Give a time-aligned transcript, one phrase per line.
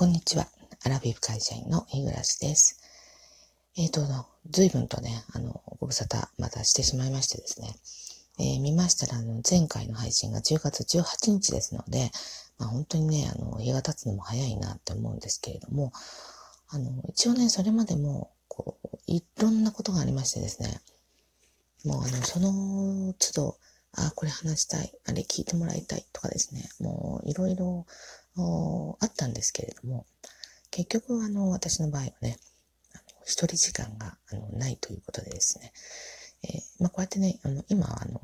[0.00, 0.46] こんにちは。
[0.82, 2.80] アラビブ会社員のイグラシです。
[3.76, 4.00] えっ、ー、と、
[4.48, 7.76] 随分とね、あの、ご無沙汰またしてしまいましてですね。
[8.38, 12.10] えー、見ましたら、あの、前回の配信が10月18日ですので、
[12.56, 15.92] まあ、本当にね、あの、日が経つのも早いなって思うんですけれども、
[16.70, 20.80] あの、一応ね、それまでも、こう、いろんなことがありましてですね、
[21.84, 23.58] もうあの、その都度、
[23.92, 27.84] あ、これ話したい、あれ聞いてもらいたいとかですね、もういろいろ
[28.36, 30.06] あったんですけれども、
[30.70, 32.38] 結局あの、私の場合はね、
[33.24, 34.16] 一人時間が
[34.52, 35.72] ないということでですね、
[36.42, 38.20] えー、まあ、こうやってね、あの、今あの、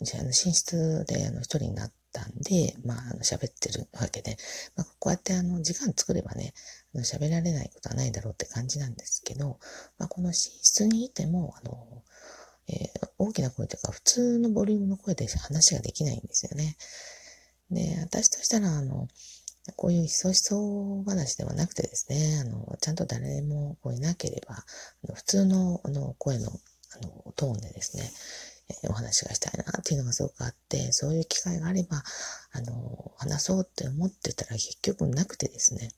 [0.00, 4.36] じゃあ、寝室であの一人になったんで、まあ、あの喋ってるわけで、
[4.76, 6.54] まあ、こうやってあの時間作ればね、
[6.96, 9.58] 喋られないことはないだろうって感じなんですけど、
[9.98, 12.02] まあ、この寝室にいても、あの、
[12.68, 16.76] えー、大きな声というか、普通のボリュームの声で話ができないんですよね。
[17.70, 19.08] で、私としたら、あの、
[19.76, 24.64] こういうひそひそ話ではなくてですね、あの、ちゃんと誰もこういなければ、あ
[25.08, 28.10] の普通のあの声のあのトーンでですね、
[28.88, 32.02] お話がしたいなっていうのがすごくあって、そういう機会があれば、
[32.52, 35.90] あの、話そうって思ってたら結局なくてですね、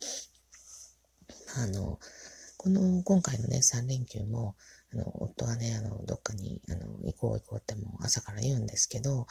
[1.57, 1.99] あの、
[2.57, 4.55] この、今回のね、3連休も、
[4.93, 9.27] あの、夫がね、あの、どっかに、あの、行こう行こうっても朝から言うんですけど、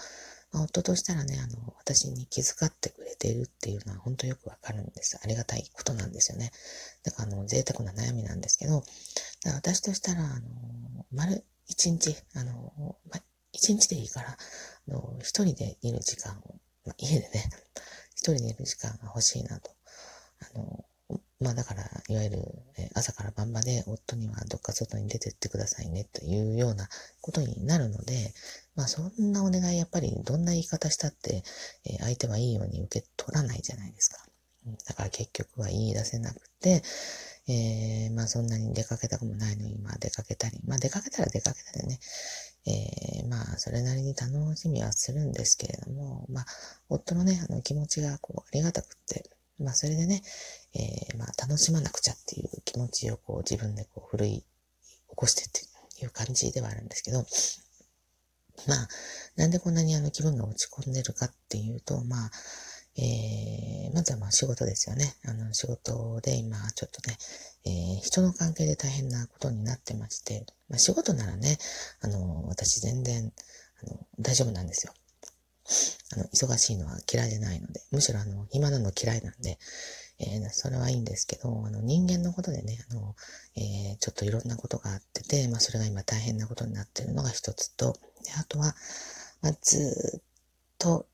[0.52, 5.20] まあ、夫としたらね、あの、私に気遣ってくれているっていうのは本当よくわかるんです。
[5.22, 6.52] ありがたいことなんですよね。
[7.04, 8.84] だから、あの、贅沢な悩みなんですけど、
[9.46, 13.20] 私としたら、あの、丸一日、あの、ま
[13.52, 17.50] 一日でいいから、あの、一人でいる時間を、ま家でね、
[18.16, 19.72] 一人でいる時間が欲しいなと。
[20.56, 20.86] あの、
[21.40, 22.38] まあだから、いわゆる、
[22.78, 26.90] え朝から晩まで夫にはどっか外に出てってくださいねというような
[27.22, 28.34] ことになるので、
[28.76, 31.44] まあそんなお願いやっぱりどんな言い方したって、
[31.86, 34.18] え相手はいいように受け取らないじゃないですか。
[34.86, 36.84] だから結局は言い出せなくて、
[37.48, 42.00] えー、まあそんなに出かけたくもないのに、まあ出かけたり、まあ出かけたら出かけたりね、
[42.68, 46.46] えー、まあそれなりに楽しみはするんですけれども、まあ
[46.90, 50.22] 夫のね、あの気持ちがこうありがたくって、まあそれでね、
[50.76, 54.46] えー、まあ楽しまなくちゃっていう気持ちをこう自分でこう奮い起
[55.16, 55.50] こしてっ
[55.98, 57.26] ていう感じではあるんですけど、
[58.68, 58.88] まあ、
[59.36, 62.32] なんでこんなにあの気分が落ち込んでるかっていうと、まあ、
[62.98, 65.16] えー、まずはまあ仕事ですよね。
[65.26, 67.18] あの仕事で今ちょっとね、
[67.66, 71.58] えー、人の関係で大変なことになってまして、まあ仕事ならね、
[72.02, 73.32] あの、私全然、
[73.84, 74.94] あの、大丈夫なんですよ。
[76.14, 79.60] あの、忙しいのは嫌いじゃないので、むしろあの、暇なの嫌いなんで、
[80.20, 83.16] えー、それはいいんですけど、あの、人間のことでね、あの、
[83.56, 87.94] えー、ちょっといろんなことがあってて、まあ、それが今大変なことになっているのが一つと、
[88.26, 88.76] であとは、
[89.42, 90.22] まあ、ずっ
[90.78, 91.08] と、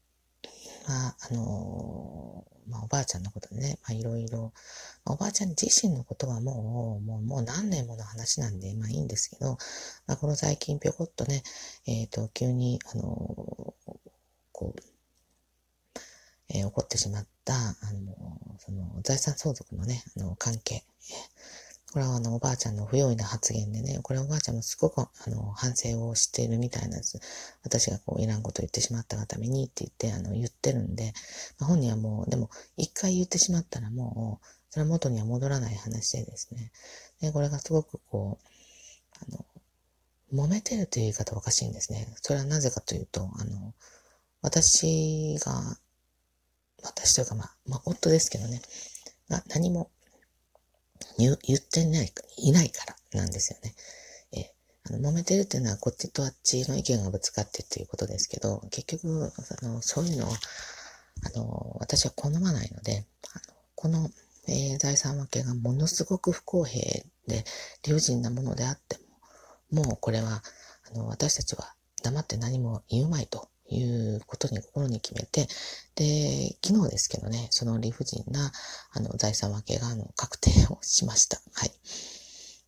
[0.88, 4.54] まあ、あのー、まあ、おばあちゃんのことでね、ま、いろいろ、
[5.06, 9.58] まあ、おばあちゃん自身のことはもう、もう、もう何年もの話なんで、まあいいんですけど、
[10.08, 11.44] まあ、この最近ぴょこっとね、
[11.86, 13.76] えっ、ー、と、急に、あの、
[14.52, 14.95] こう、
[16.50, 20.84] えー、起こってしまった、あの、その、財産相続のね、あの、関係。
[21.96, 27.20] これはあの、おばあちゃんの不用意な発言でね、これおばあちゃんもすごく、あの、反省をしているみたいなんです。
[27.64, 31.14] 私がこう、いらんこと言ってしまったがためにって言って、あの、言ってるんで、
[31.58, 36.74] まあ、本人はもう、でも、一回言ってしまったらもう、それは元には戻らない話でですね。
[37.22, 38.48] で、これがすごくこう、
[39.22, 42.14] あの、揉めてるという言い方おかしいんですね。
[42.22, 43.74] それはなぜかというと、あの、
[44.42, 45.78] 私が
[46.86, 48.62] 私とかまあ、まあ、夫ですけどね、
[49.30, 49.90] が何も
[51.18, 53.76] 言言ってない、いないからなんですよね。
[54.34, 54.54] え
[54.90, 59.32] あの、揉めてるっていうのはこっちとあっちの意見がぶつかってっていうことですけど、結局、
[59.62, 60.32] あの、そういうのを、
[61.24, 64.10] あの、私は好まないので、あのこの、
[64.48, 66.82] えー、財産分けがものすごく不公平
[67.28, 67.46] で
[67.84, 68.98] 理不尽なものであって
[69.72, 70.44] も、もうこれは、
[70.92, 71.74] あの、私たちは
[72.04, 75.48] 黙って何も言うまいということに心に決めて、
[75.96, 78.52] で、昨日ですけどね、その理不尽な、
[78.92, 81.42] あの、財産分けが、あの、確定をしました。
[81.54, 81.72] はい。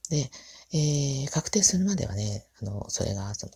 [0.10, 0.31] で、
[0.74, 3.51] えー、確定するまではね、あの、それが、その、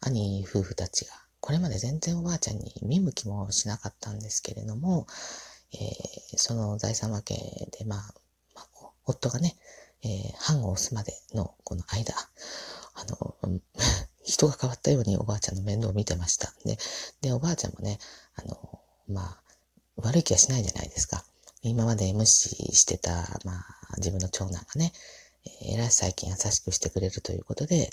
[0.00, 5.06] 兄夫婦たちが、これまで全然おばあちゃんに見向きもしなかったんですけれども、
[5.72, 7.34] えー、その財産分け
[7.78, 8.14] で、まあ、
[8.54, 9.56] まあ、夫がね、
[10.02, 12.14] えー、判を押すまでのこの間、
[12.94, 13.36] あの、
[14.26, 16.52] 人が変わったようにおばあちゃんの面倒を見てました。
[16.64, 16.78] で、
[17.22, 17.98] で、おばあちゃんもね、
[18.34, 19.40] あの、まあ、
[19.96, 21.24] 悪い気はしないじゃないですか。
[21.62, 23.12] 今まで無視してた、
[23.44, 24.92] まあ、自分の長男がね、
[25.62, 27.90] えらい最近優しくしてくれるということで、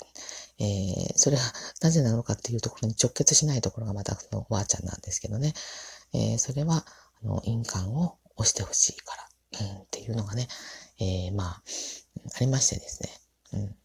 [0.58, 1.42] えー、それは
[1.80, 5.54] なぜなのかっていうところに直結しないところがまたそのおばあちゃんなんですけどね、
[6.12, 6.84] えー、それは、
[7.22, 9.24] あの、印鑑を押してほしいから
[9.60, 10.48] うん、っていうのがね、
[10.98, 11.62] えー、まあ、
[12.36, 13.08] ありましてですね。
[13.52, 13.76] うん。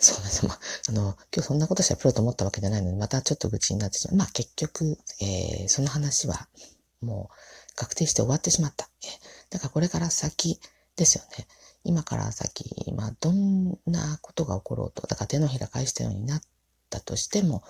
[0.00, 0.46] そうなんです。
[0.46, 4.16] まあ、の、今日そんなことしゃべろうと思ったわけじゃないので、またちょっと愚痴になってしまう。
[4.16, 6.48] まあ結局、えー、その話は、
[7.00, 8.88] もう、確定して終わってしまった。
[9.04, 9.06] え、
[9.50, 10.60] だからこれから先
[10.96, 11.46] ですよね。
[11.84, 16.42] 今から先、まあ、どんなことが起ころうと、だから手のひら返したようになっ
[16.90, 17.62] たとしても、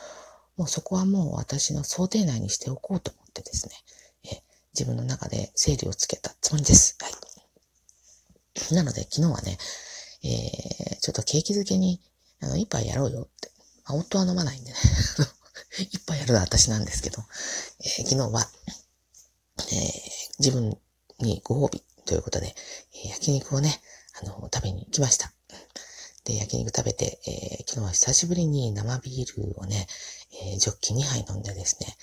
[0.57, 3.75] もうそこはもう私の想定内にしておこうと思ってですね、
[4.25, 4.43] え
[4.75, 6.97] 自分の中で整理をつけたつもりです。
[7.01, 8.75] はい。
[8.75, 9.59] なので、昨日はね、
[10.25, 12.01] えー、ちょっと景気づけに、
[12.41, 13.51] あの、一杯やろうよって。
[13.87, 14.77] まあ、夫は飲まないんでね。
[15.91, 17.23] 一杯やるのは私なんですけど、
[17.81, 18.51] えー、昨日は、
[19.59, 20.01] えー、
[20.39, 20.77] 自分
[21.21, 22.55] にご褒美ということで、
[23.05, 23.81] え焼肉をね、
[24.23, 25.33] あの、食べに来ました。
[26.25, 29.87] で、焼肉食べて、えー、昨日は久しぶりに生ビールをね、
[30.43, 31.97] えー、ジョッキ2杯飲んでですね、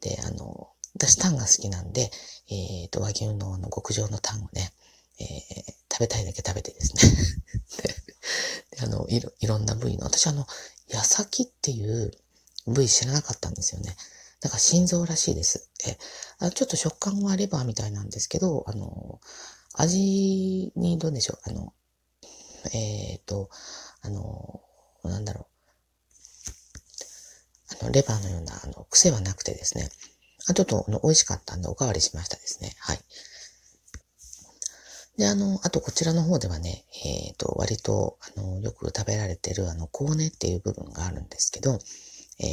[0.00, 2.10] で、あの、私タンが好きなんで、
[2.48, 4.72] えっ、と、和牛のあの極上のタンをね、
[5.18, 7.02] えー、食べたいだけ食べてですね、
[8.82, 10.46] あのいろ、いろんな部位の、私あの、
[10.88, 12.12] 矢先っていう
[12.66, 13.96] 部位知らなかったんですよね。
[14.40, 15.70] だから心臓らしいです。
[15.86, 15.96] え、
[16.38, 19.20] あちょっと食感はレバーみたいなんですけど、あの、
[19.74, 21.72] 味にどうでしょう、あの、
[22.72, 23.50] えっ、ー、と、
[24.02, 24.60] あの、
[25.04, 25.46] なんだろう。
[27.82, 29.88] あの、レバーのような、あの、癖はなくてですね。
[30.48, 32.74] あ、ちょっと、あの、美味しかったんで、おかわりしましたですね。
[32.78, 32.98] はい。
[35.22, 41.78] で、あの、あとこちらの方ではね、えっ、ー、と、割と、あの、よく食べられてる、あの、コーネっていう部分があるんですけど、
[42.40, 42.44] え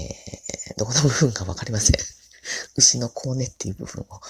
[0.75, 1.95] ー、どこの部分かわかりません。
[2.77, 4.05] 牛のコーネっていう部分を。
[4.05, 4.21] こ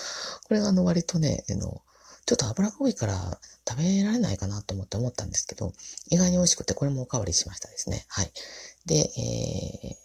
[0.51, 1.81] れがあの、割とね、あの、
[2.29, 5.73] ちょっと脂が多いから食べられないかなと思って思ったんですけど、
[6.11, 8.05] 意外に美味しくて、これもおかわりしましたですね。
[8.07, 8.31] はい。
[8.85, 9.09] で、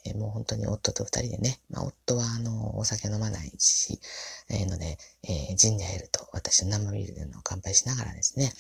[0.07, 4.01] えー、もう本当に夫と二人でね、まあ、夫はあの、お酒飲まないし、
[4.49, 8.55] えー、ので、えー、ジンジャーエールと私の生ビールでの乾杯しながらですね、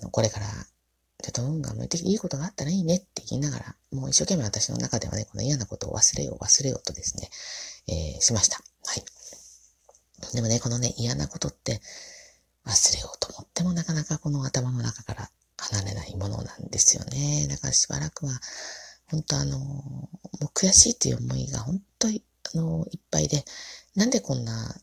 [0.00, 7.28] あの、これから、ちょっと運が向いていいことがあったらいいねって言いながら、もう一生懸命私の中ではね、この嫌なことを忘れよう忘れようとですね、
[8.14, 8.62] えー、しました。
[8.86, 9.04] はい。
[10.34, 11.82] でもね、このね、嫌なことって、
[12.66, 17.46] 忘れようと思ってもなかなかこの頭の中から離れないものなんですよね。
[17.48, 18.40] だからしばらくは、
[19.10, 20.08] 本当あの、も
[20.40, 22.22] う悔しいという思いが本当に、
[22.54, 23.44] あの、いっぱいで、
[23.94, 24.74] なんでこんな、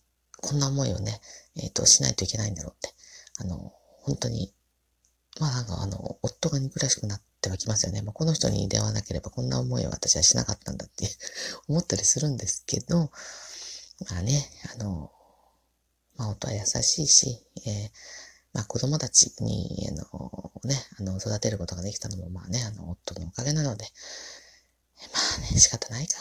[0.42, 1.20] こんな思いをね、
[1.58, 2.96] えっ、ー、と、しないといけないんだろうって、
[3.40, 4.54] あの、本当に、
[5.40, 8.02] まあなんかあの、夫が憎らしくなってはきますよね。
[8.02, 11.08] まあ、この人に出会わなければこんな思いを私はしなかったんだって
[11.68, 13.12] 思ったりするんですけど、
[14.10, 15.12] まあね、あの、
[16.20, 17.90] まあ、夫は優しいし、えー、
[18.54, 23.86] まあ、子供たちに、あの、ね、あの、育てることができたのも、まあね、あの、夫のおかげなので、
[25.14, 26.16] まあね、仕方ないか。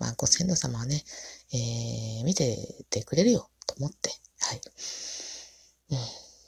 [0.00, 1.04] まあ、ご先祖様はね、
[1.52, 4.60] えー、見ててくれるよ、と思って、はい。
[5.90, 5.98] うん。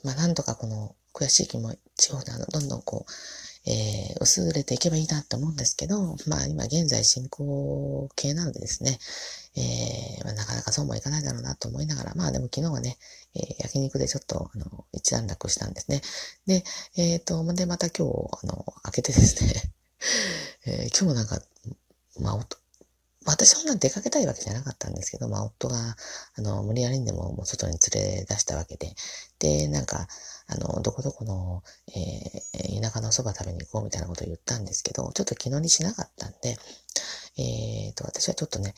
[0.03, 2.19] まあ、なんとかこの悔しい気持ちを、
[2.51, 3.11] どんどんこう、
[3.69, 8.99] えー、薄れていけばいいなって思うんですけど、まあ、今現在進行形なのでですね、
[9.55, 12.97] えー、まあ、なかなかそうもいかないだろうなと思いながら、まあでも昨日はね、
[13.35, 16.01] えー、焼肉でちょっと、あの、一段落したんですね。
[16.45, 16.63] で、
[16.95, 19.73] えっ、ー、と、で、また今日、あの、開けてですね、
[20.65, 21.41] えー、今日なんか、
[22.19, 22.39] まあ、
[23.25, 25.95] 私そんな出かけたいわけじゃなかったんですけど、まあ夫が、
[26.35, 28.95] あの、無理やりにでももう外に連れ出したわけで、
[29.37, 30.07] で、なんか、
[30.47, 31.63] あの、どこどこの、
[31.95, 36.57] えー、田舎のそば食べに行こうみたいなことを言ったんですけど、ちょっと気乗りしなかったんで、
[37.37, 38.73] えっ、ー、と、私はちょっとね、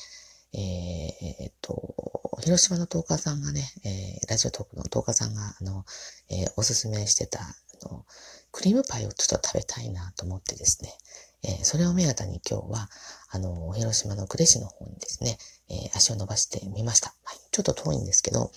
[0.54, 5.86] えー、っと、広島のトーカーさんがね、えー、ラジオトークのトーカーさんが、あの、
[6.30, 7.46] えー、おすすめしてた、あ
[7.90, 8.06] の、
[8.52, 10.94] クリームパイをちょっと食べたいなと思ってですね、
[11.44, 12.90] えー、それを目当てに今日は、
[13.32, 15.38] あの、広島の呉市の方にですね、
[15.70, 17.14] えー、足を伸ばしてみました。
[17.24, 17.38] はい。
[17.52, 18.52] ちょっと遠いんですけど、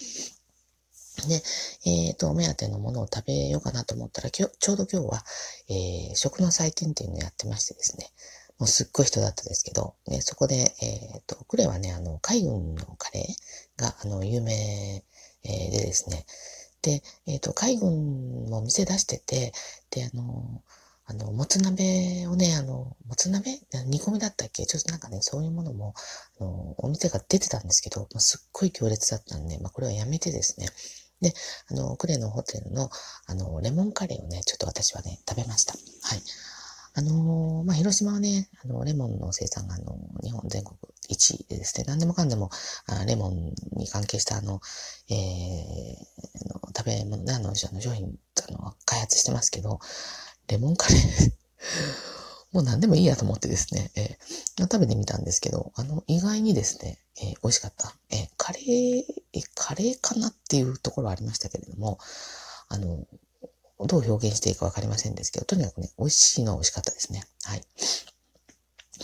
[1.29, 1.43] で、
[1.87, 5.25] えっ、ー、と、目当てのものを食べようかなと思ったら、ちょうど今日は、
[5.69, 8.11] えー、食の祭典っていうのをやってましてですね、
[8.59, 15.05] もうすっごい人だったですけど、ね、そこで、えっ、ー、と、クレはね、あの、海軍のカレーが、あの、有名、
[15.45, 16.25] えー、でですね、
[16.83, 19.53] で、えっ、ー、と、海軍も店出してて、
[19.91, 20.63] で、あの、
[21.09, 23.61] あの、もつ鍋をね、あの、もつ鍋？
[23.87, 24.67] 煮込みだったっけ？
[24.67, 25.95] ちょっとなんかね、そういうものも、
[26.41, 30.67] あの、お店が出てたんですけど、まあ、すっごい行列だったんで、まあ、これはやめてですね。
[31.21, 31.33] で、
[31.71, 32.91] あの、クレのホテルの、
[33.27, 35.75] あの、レモンカレーをね、ちょっと私はね、食べました。
[35.75, 36.23] はい。
[36.99, 40.79] あのー、まあ、広島はね、あの、レモンの生産が、あの、日本全国
[41.11, 42.49] 1位でですね、何でもかんでも、
[42.87, 44.63] あレモンに関係した、あの、
[45.11, 48.15] えー、の食べ物ね、あの、商品、
[48.49, 49.79] あの、開発してますけど、
[50.49, 51.33] レモンカレー
[52.53, 57.95] もう何でもいいやと思ってですね、えー、食べてみたんですけど、あの、意外にですね、えー、美味しかった。
[58.09, 61.99] えー、カレー、えカカレーかなっていうところはありましたけれども、
[62.69, 63.07] あの、
[63.79, 67.25] どう表現していいかわかりませんですけど、とにかくね、美味しいのは美味しかったですね。
[67.45, 67.63] はい。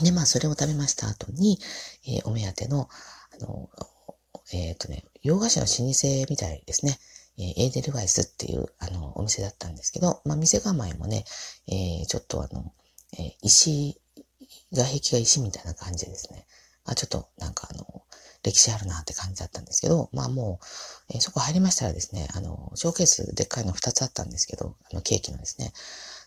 [0.03, 1.59] で、まあ、それを食べました後に、
[2.07, 2.89] えー、お目当ての、
[3.35, 3.69] あの、
[4.53, 6.99] えっ、ー、とね、洋菓子の老舗みたいですね。
[7.39, 11.25] えー、エーデルワイスっていう、あの、お店だったんですけど、まあ、店構えもね、
[11.67, 12.73] えー、ちょっとあの、
[13.19, 14.01] えー、石、
[14.73, 16.47] 外壁が石みたいな感じですね。
[16.85, 18.03] あ、ちょっと、なんかあの、
[18.43, 25.73] 歴史あるなって感じだったんですけど、まあもう、えー、そこ入りましたらですね、あの、ショーケースでっかいの2つあったんですけど、あの、ケーキのですね、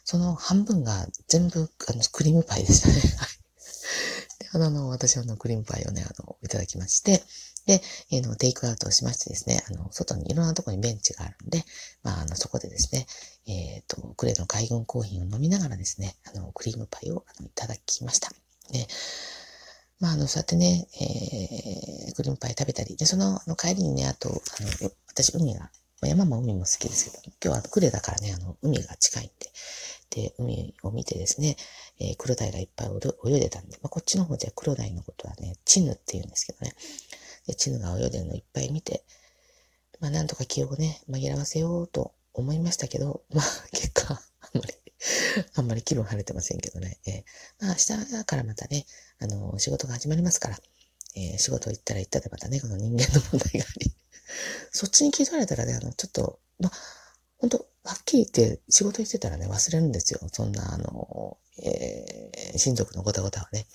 [0.05, 2.93] その半分が全部、あの、クリームパイでしたね。
[3.17, 4.39] はい。
[4.39, 7.23] で、あの、私はあの、クリームパイをね、あの、いただきまして、
[7.65, 7.81] で、
[8.11, 11.65] えー、の、テイクアウトをしましてですね、あの、外にいろんなところにベンチがあるんで、
[12.03, 13.07] まあ、あの、そこでですね、
[13.47, 18.31] えっ、ー、と、クレの海軍コーヒーを飲みながらですね、あの、クリームパイをあのいただきました。
[18.71, 18.87] で、
[19.99, 24.33] まあ、あの、そうやってね、えー、クリームパイ食べたり、で、その、の帰りにね、あと、あ
[24.83, 25.71] の、私、海が、
[26.03, 29.51] 山も海も好きですけど、今日はクレだからね、あの、海が近いんで、
[30.09, 31.55] で、海を見てですね、
[31.99, 36.73] えー、黒鯛がいっぱい泳いでたんで、まあ、こっちの方では黒鯛のことはね、チヌって言うんですけどね、
[37.47, 39.03] でチヌが泳いでるのいっぱい見て、
[39.99, 44.73] まあ、なんとか気をね、紛らわせようと思いましたけど、まあ、結果、あんまり
[45.55, 46.99] あんまり気分晴れてませんけどね。
[47.05, 48.85] えー、まあ明日からまたね、
[49.19, 50.59] あの、仕事が始まりますから、
[51.15, 53.95] えー、仕事行ったら行ったでまたね、この人間の問題があり、
[54.71, 56.71] そっちに気取られたらね、あの、ちょっと、まあ、
[57.37, 60.19] 本当はっきり言って仕事行ってたらね、忘れるんですよ。
[60.31, 63.67] そんな、あの、えー、親族のごたごたはね。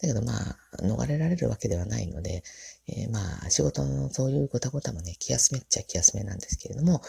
[0.00, 2.42] だけどまあ、逃れられるわけではないので、
[2.86, 7.00] えー、まあ、仕事のそういうごたごたもね、気休めっちゃ気休めなんですけれども、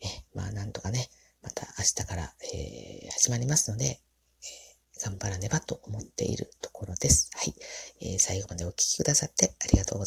[0.00, 1.08] えー、まあ、なんとかね、
[1.42, 7.30] また明日から、えー、始まりますので、えー、頑張らねばと思っているところです。
[7.34, 7.54] はい。
[8.00, 10.00] えー、最後までお聴きくださってありがとうございます。